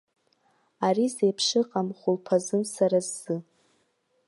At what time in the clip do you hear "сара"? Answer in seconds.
2.75-2.99